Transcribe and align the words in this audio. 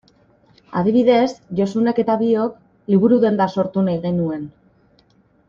Adibidez, 0.79 1.33
Josunek 1.59 2.01
eta 2.05 2.15
biok 2.21 2.57
liburu-denda 2.95 3.49
sortu 3.57 3.85
nahi 3.91 4.01
genuen. 4.09 4.51